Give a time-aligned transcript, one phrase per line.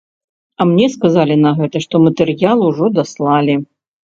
[0.63, 3.59] А мне сказалі на гэта, што матэрыял ужо даслалі.